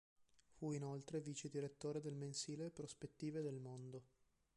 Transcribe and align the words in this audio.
Fu 0.53 0.71
inoltre 0.71 1.21
vicedirettore 1.21 2.01
del 2.01 2.15
mensile 2.15 2.71
"Prospettive 2.71 3.39
nel 3.43 3.59
mondo". 3.59 4.03